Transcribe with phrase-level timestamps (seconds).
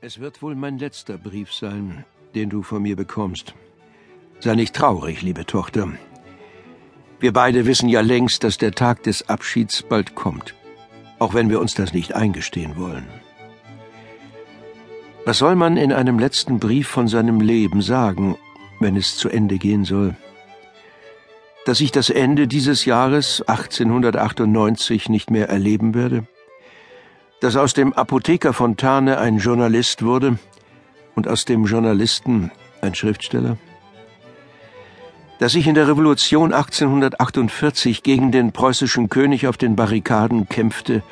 [0.00, 2.04] Es wird wohl mein letzter Brief sein,
[2.36, 3.54] den du von mir bekommst.
[4.38, 5.88] Sei nicht traurig, liebe Tochter.
[7.18, 10.54] Wir beide wissen ja längst, dass der Tag des Abschieds bald kommt,
[11.18, 13.08] auch wenn wir uns das nicht eingestehen wollen.
[15.24, 18.36] Was soll man in einem letzten Brief von seinem Leben sagen,
[18.78, 20.14] wenn es zu Ende gehen soll?
[21.66, 26.24] Dass ich das Ende dieses Jahres 1898 nicht mehr erleben werde?
[27.40, 30.38] Dass aus dem Apotheker Fontane ein Journalist wurde
[31.14, 33.58] und aus dem Journalisten ein Schriftsteller?
[35.38, 41.02] Dass ich in der Revolution 1848 gegen den preußischen König auf den Barrikaden kämpfte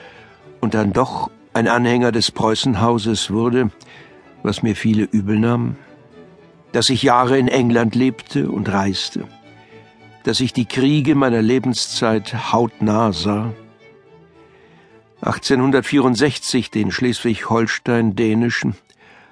[0.61, 3.71] und dann doch ein Anhänger des Preußenhauses wurde,
[4.43, 5.77] was mir viele übel nahm?
[6.73, 9.25] Dass ich Jahre in England lebte und reiste?
[10.25, 13.53] Dass ich die Kriege meiner Lebenszeit hautnah sah?
[15.27, 18.77] 1864 den Schleswig-Holstein-dänischen,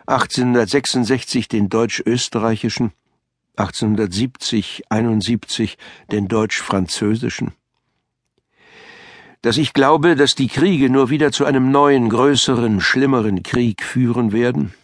[0.06, 2.90] 1866 den deutsch-österreichischen,
[3.56, 5.78] 1870, 71
[6.10, 7.52] den deutsch-französischen.
[9.42, 14.32] Dass ich glaube, dass die Kriege nur wieder zu einem neuen, größeren, schlimmeren Krieg führen
[14.32, 14.74] werden?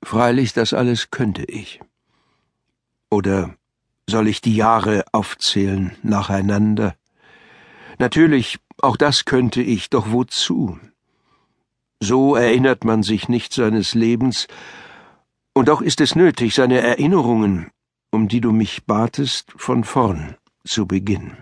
[0.00, 1.80] Freilich, das alles könnte ich.
[3.10, 3.56] Oder
[4.08, 6.94] soll ich die Jahre aufzählen nacheinander?
[7.98, 10.78] Natürlich auch das könnte ich, doch wozu?
[12.00, 14.46] So erinnert man sich nicht seines Lebens,
[15.52, 17.70] und auch ist es nötig, seine Erinnerungen,
[18.10, 21.36] um die du mich batest, von vorn zu beginnen,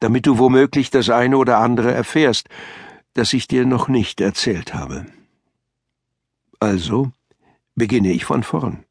[0.00, 2.48] damit du womöglich das eine oder andere erfährst,
[3.14, 5.06] das ich dir noch nicht erzählt habe.
[6.60, 7.10] Also
[7.74, 8.84] beginne ich von vorn.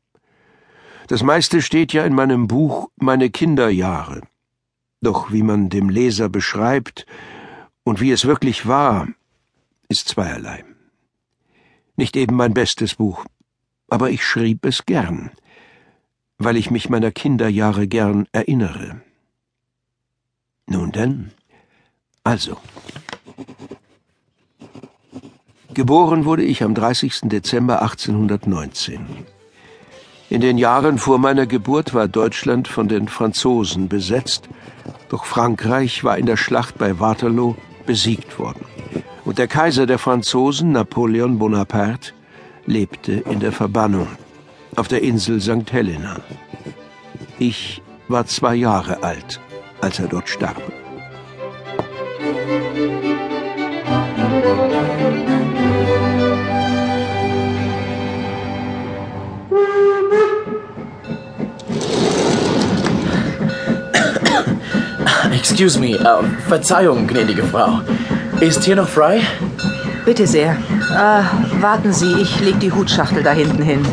[1.07, 4.21] Das meiste steht ja in meinem Buch Meine Kinderjahre.
[5.01, 7.05] Doch wie man dem Leser beschreibt,
[7.83, 9.07] und wie es wirklich war,
[9.89, 10.63] ist zweierlei.
[11.95, 13.25] Nicht eben mein bestes Buch,
[13.89, 15.31] aber ich schrieb es gern,
[16.37, 19.01] weil ich mich meiner Kinderjahre gern erinnere.
[20.67, 21.31] Nun denn,
[22.23, 22.57] also.
[25.73, 27.21] Geboren wurde ich am 30.
[27.23, 29.05] Dezember 1819.
[30.29, 34.47] In den Jahren vor meiner Geburt war Deutschland von den Franzosen besetzt,
[35.09, 37.55] doch Frankreich war in der Schlacht bei Waterloo
[37.85, 38.65] besiegt worden.
[39.25, 42.13] Und der Kaiser der Franzosen, Napoleon Bonaparte,
[42.65, 44.07] lebte in der Verbannung
[44.75, 45.71] auf der Insel St.
[45.71, 46.19] Helena.
[47.39, 49.39] Ich war zwei Jahre alt,
[49.81, 50.61] als er dort starb.
[65.61, 67.81] Excuse me, uh, Verzeihung, gnädige Frau.
[68.39, 69.21] Ist hier noch frei?
[70.05, 70.53] Bitte sehr.
[70.53, 73.85] Äh, warten Sie, ich leg die Hutschachtel da hinten hin.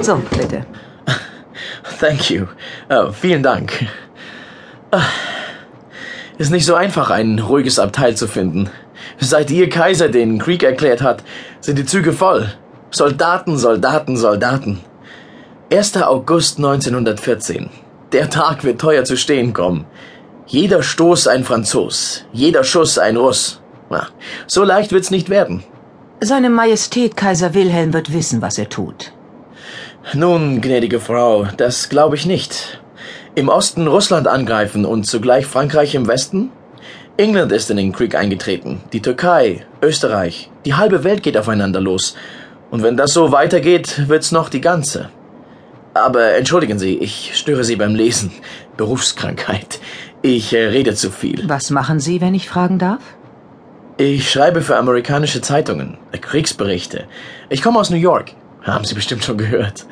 [0.00, 0.64] So, bitte.
[2.00, 2.46] Thank you.
[2.90, 3.86] Uh, vielen Dank.
[4.90, 5.00] Uh,
[6.38, 8.70] ist nicht so einfach, ein ruhiges Abteil zu finden.
[9.18, 11.22] Seit Ihr Kaiser den Krieg erklärt hat,
[11.60, 12.50] sind die Züge voll.
[12.90, 14.80] Soldaten, Soldaten, Soldaten.
[15.70, 15.94] 1.
[15.98, 17.68] August 1914.
[18.12, 19.84] Der Tag wird teuer zu stehen kommen.
[20.52, 23.62] Jeder Stoß ein Franzos, jeder Schuss ein Russ.
[23.88, 24.08] Na,
[24.46, 25.64] so leicht wird's nicht werden.
[26.20, 29.14] Seine Majestät Kaiser Wilhelm wird wissen, was er tut.
[30.12, 32.82] Nun, gnädige Frau, das glaube ich nicht.
[33.34, 36.50] Im Osten Russland angreifen und zugleich Frankreich im Westen?
[37.16, 42.14] England ist in den Krieg eingetreten, die Türkei, Österreich, die halbe Welt geht aufeinander los.
[42.70, 45.08] Und wenn das so weitergeht, wird's noch die ganze.
[45.94, 48.30] Aber entschuldigen Sie, ich störe Sie beim Lesen.
[48.76, 49.80] Berufskrankheit.
[50.22, 51.48] Ich äh, rede zu viel.
[51.48, 53.02] Was machen Sie, wenn ich fragen darf?
[53.98, 57.04] Ich schreibe für amerikanische Zeitungen, äh, Kriegsberichte.
[57.50, 58.32] Ich komme aus New York.
[58.62, 59.86] Haben Sie bestimmt schon gehört.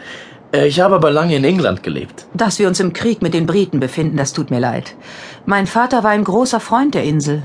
[0.53, 2.27] Äh, ich habe aber lange in England gelebt.
[2.33, 4.95] Dass wir uns im Krieg mit den Briten befinden, das tut mir leid.
[5.47, 7.43] Mein Vater war ein großer Freund der Insel.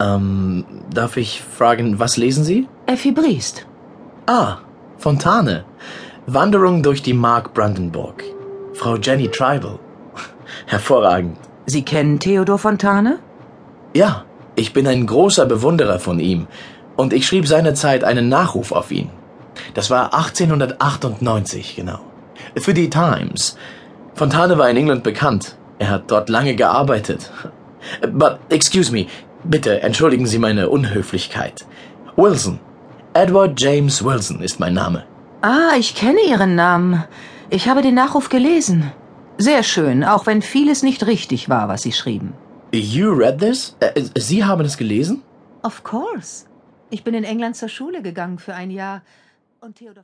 [0.00, 2.68] Ähm, darf ich fragen, was lesen Sie?
[2.86, 3.66] Effi Briest.
[4.26, 4.58] Ah,
[4.96, 5.64] Fontane.
[6.30, 8.22] Wanderung durch die Mark Brandenburg.
[8.74, 9.78] Frau Jenny Tribal.
[10.66, 11.38] Hervorragend.
[11.64, 13.18] Sie kennen Theodor Fontane?
[13.94, 16.46] Ja, ich bin ein großer Bewunderer von ihm
[16.96, 19.08] und ich schrieb seinerzeit einen Nachruf auf ihn.
[19.72, 22.00] Das war 1898, genau.
[22.58, 23.56] Für die Times.
[24.14, 25.56] Fontane war in England bekannt.
[25.78, 27.32] Er hat dort lange gearbeitet.
[28.12, 29.06] But, excuse me,
[29.44, 31.64] bitte entschuldigen Sie meine Unhöflichkeit.
[32.16, 32.60] Wilson.
[33.14, 35.04] Edward James Wilson ist mein Name.
[35.40, 37.04] Ah, ich kenne Ihren Namen.
[37.48, 38.90] Ich habe den Nachruf gelesen.
[39.38, 42.32] Sehr schön, auch wenn vieles nicht richtig war, was Sie schrieben.
[42.72, 43.76] You read this?
[43.78, 45.22] Äh, Sie haben es gelesen?
[45.62, 46.46] Of course.
[46.90, 49.02] Ich bin in England zur Schule gegangen für ein Jahr.
[49.60, 49.94] Und Theodor